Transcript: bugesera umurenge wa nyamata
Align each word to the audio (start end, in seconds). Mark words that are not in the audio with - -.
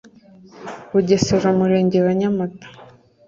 bugesera 0.91 1.45
umurenge 1.53 1.97
wa 2.05 2.13
nyamata 2.19 2.67